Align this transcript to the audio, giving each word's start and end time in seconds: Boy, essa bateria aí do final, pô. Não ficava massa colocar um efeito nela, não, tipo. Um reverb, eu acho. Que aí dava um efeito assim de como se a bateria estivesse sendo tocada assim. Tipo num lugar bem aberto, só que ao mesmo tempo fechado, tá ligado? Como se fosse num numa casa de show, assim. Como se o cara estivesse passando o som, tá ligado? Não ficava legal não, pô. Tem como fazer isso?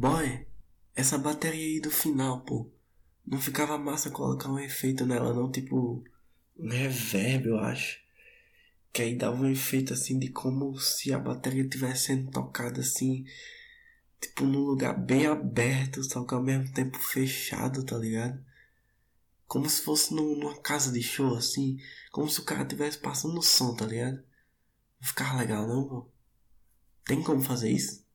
Boy, 0.00 0.46
essa 0.94 1.18
bateria 1.18 1.62
aí 1.62 1.78
do 1.78 1.90
final, 1.90 2.40
pô. 2.40 2.66
Não 3.26 3.38
ficava 3.38 3.76
massa 3.76 4.10
colocar 4.10 4.48
um 4.48 4.58
efeito 4.58 5.04
nela, 5.04 5.34
não, 5.34 5.52
tipo. 5.52 6.02
Um 6.58 6.70
reverb, 6.70 7.48
eu 7.48 7.58
acho. 7.58 8.00
Que 8.94 9.02
aí 9.02 9.14
dava 9.14 9.36
um 9.36 9.50
efeito 9.50 9.92
assim 9.92 10.18
de 10.18 10.30
como 10.30 10.74
se 10.78 11.12
a 11.12 11.18
bateria 11.18 11.64
estivesse 11.64 12.06
sendo 12.06 12.30
tocada 12.30 12.80
assim. 12.80 13.26
Tipo 14.18 14.46
num 14.46 14.60
lugar 14.60 14.98
bem 14.98 15.26
aberto, 15.26 16.02
só 16.02 16.24
que 16.24 16.32
ao 16.32 16.42
mesmo 16.42 16.72
tempo 16.72 16.98
fechado, 16.98 17.84
tá 17.84 17.98
ligado? 17.98 18.42
Como 19.46 19.68
se 19.68 19.82
fosse 19.82 20.14
num 20.14 20.34
numa 20.34 20.58
casa 20.62 20.90
de 20.90 21.02
show, 21.02 21.36
assim. 21.36 21.78
Como 22.10 22.26
se 22.26 22.40
o 22.40 22.44
cara 22.44 22.62
estivesse 22.62 22.96
passando 22.96 23.38
o 23.38 23.42
som, 23.42 23.74
tá 23.76 23.84
ligado? 23.84 24.16
Não 24.98 25.06
ficava 25.06 25.36
legal 25.36 25.68
não, 25.68 25.86
pô. 25.86 26.08
Tem 27.04 27.22
como 27.22 27.42
fazer 27.42 27.70
isso? 27.70 28.08